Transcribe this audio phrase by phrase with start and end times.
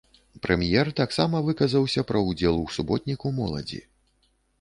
[0.43, 3.83] Прэм'ер таксама выказаўся пра ўдзел ў суботніку моладзі.